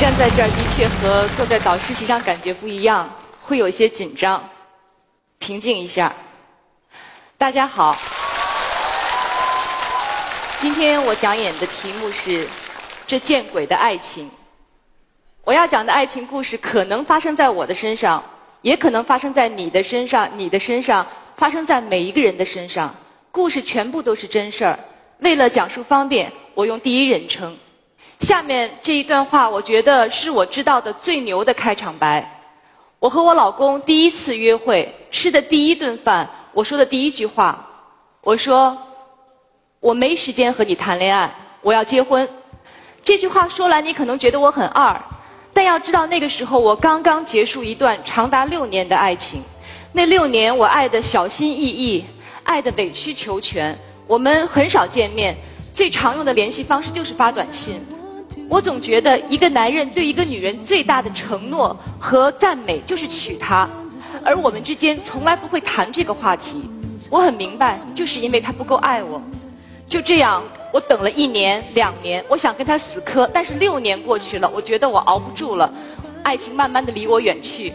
[0.00, 3.12] 站在这儿的确和坐在导师席上感觉不一样，
[3.42, 4.48] 会有些紧张。
[5.40, 6.14] 平静一下。
[7.36, 7.96] 大家好，
[10.60, 12.46] 今天我讲演的题目是
[13.08, 14.26] 《这见鬼的爱情》。
[15.42, 18.22] 我要讲的爱情故事可能发生在我的身上，
[18.62, 21.04] 也可能发生在你的身上、你的身上，
[21.36, 22.94] 发生在每一个人的身上。
[23.32, 24.78] 故事全部都是真事儿。
[25.18, 27.58] 为了讲述方便，我用第一人称。
[28.20, 32.34] 下面这一段话，我觉得是我知道的最牛的开场白。
[32.98, 37.64] 我和我老公第一次约会，吃的第一顿饭，我说的第一句话，
[38.22, 38.76] 我说
[39.78, 42.28] ：“我没时间和你谈恋爱，我要结婚。”
[43.04, 45.00] 这句话说来，你可能觉得我很二，
[45.54, 49.40] 但要知道那个时候我刚刚结束一段长达六年的爱情。
[49.92, 52.04] 那六年，我爱的小心翼翼，
[52.42, 53.78] 爱的委曲求全。
[54.08, 55.36] 我们很少见面，
[55.72, 57.80] 最常用的联系方式就是发短信。
[58.48, 63.68] 我总觉得，一个男人对一个女人最大的承诺和赞美就是娶她，
[64.24, 66.68] 而我们之间从来不会谈这个话题。
[67.10, 69.22] 我很明白，就是因为他不够爱我。
[69.86, 75.72] 就这样，我等了一年、两年，我想跟他死磕，但是六年过去了，我觉得我熬不住了，
[76.22, 77.72] 爱情慢慢的离我远去。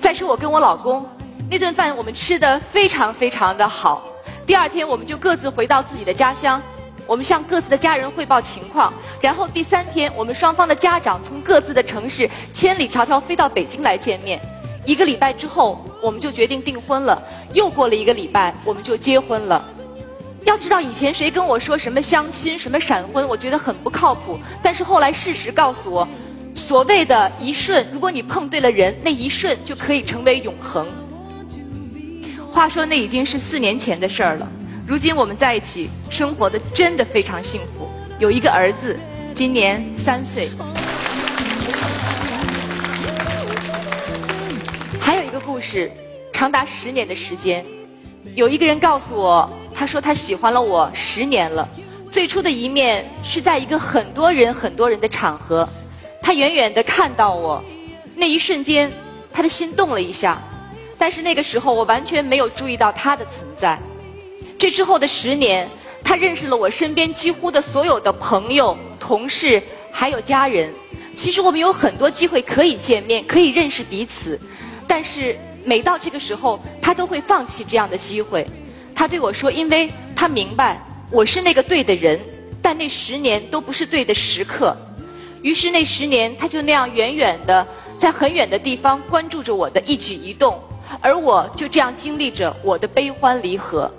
[0.00, 1.06] 再说我跟我老公，
[1.50, 4.02] 那顿饭我们吃的非常非常的好，
[4.46, 6.60] 第二天我们就各自回到自己的家乡。
[7.12, 14.40] 我们向各自的家人汇报情况，然后第三天，我们双方的家长从各自的城市千里迢迢飞到北京来见面。
[14.86, 17.22] 一个礼拜之后，我们就决定订婚了。
[17.52, 19.62] 又过了一个礼拜，我们就结婚了。
[20.46, 24.40] 要知道，以前谁跟我说什么相亲、什么闪婚，我觉得很不靠谱。
[24.62, 26.08] 但是后来事实告诉我，
[26.54, 30.88] 所谓的一瞬，如果你碰对了人，那一瞬就可以成为永恒。
[32.50, 34.50] 话说，那已经是四年前的事儿了。
[34.92, 38.94] 如今我们在一起生活的真的非常幸福，有一个儿子，
[39.34, 40.50] 今年三岁。
[45.00, 45.90] 还有一个故事，
[46.30, 47.64] 长达十年的时间，
[48.34, 51.66] 有一个人告诉我，他说他喜欢了我十年了。
[52.10, 55.66] 最初的一面是在一个很多人很多人的场合，
[56.20, 57.64] 他远远的看到我，
[58.14, 58.92] 那一瞬间
[59.32, 60.38] 他的心动了一下，
[60.98, 63.78] 但是那个时候我完全没有注意到他的存在。
[64.62, 65.68] 这之后的十年，
[66.04, 70.72] 他认识了我身边几乎的所有的朋友、同事，还有家人。
[71.16, 74.38] 其实我们有很多机会可以见面，可以认识彼此，
[74.86, 78.46] 但是每到这个时候，他都会放弃这样的机会。
[78.94, 80.80] 他对我说：“因为他明白
[81.10, 82.20] 我是那个对的人，
[82.62, 84.76] 但那十年都不是对的时刻。”
[85.42, 87.66] 于是那十年，他就那样远远的
[87.98, 90.62] 在很远的地方关注着我的一举一动，
[91.00, 93.92] 而我就这样经历着我的悲欢离合。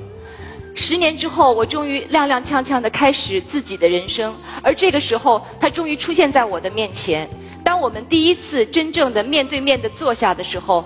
[0.76, 7.30] 十年之后，我终于踉踉跄跄的开始自己的人生，而这个时候，他终于出现在我的面前。
[7.64, 10.84] 当我们第一次真正的面对面的坐下的时候，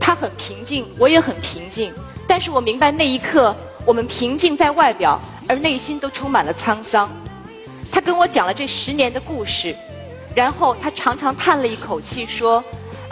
[0.00, 1.92] 他很平静，我也很平静。
[2.26, 7.08] 但是我明白那一刻，我们平静在外表，而内心都充满了沧桑。
[7.92, 9.76] 他跟我讲了这十年的故事，
[10.34, 12.62] 然后他长长叹了一口气，说：“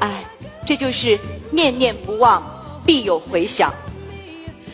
[0.00, 0.24] 哎，
[0.66, 1.18] 这就是
[1.50, 2.42] 念念不忘，
[2.84, 3.72] 必有回响。”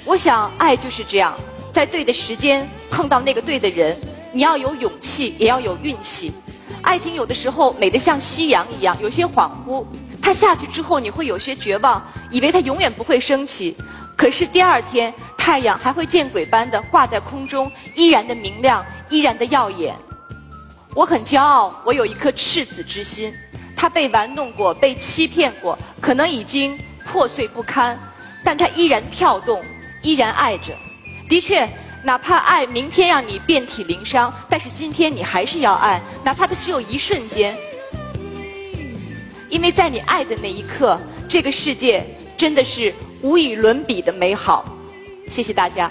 [0.05, 1.39] 我想，爱就是这样，
[1.73, 3.97] 在对的时间碰到那个对的人，
[4.33, 6.33] 你要有勇气，也要有运气。
[6.83, 9.87] 爱情有的时候美得像夕阳一样，有些恍惚。
[10.21, 13.77] 它下去之后，你会有些绝望，以为它永远不会升起。
[14.17, 19.95] 可是第二天，太阳还会见鬼般的挂在空中，依然的明亮，依然的耀眼。
[20.95, 23.33] 我很骄傲，我有一颗赤子之心。
[23.77, 27.99] 它被玩弄过，被欺骗过，可能已经破碎不堪，
[28.45, 29.63] 但它依然跳动。
[30.03, 30.73] 依然爱着，
[31.29, 31.69] 的确，
[32.03, 37.57] 哪怕爱明天让你遍体鳞伤，但是今天你还是要爱，哪怕它只有一瞬间，
[39.49, 42.05] 因为在你爱的那一刻，这个世界
[42.37, 44.65] 真的是无与伦比的美好。
[45.29, 45.91] 谢谢大家。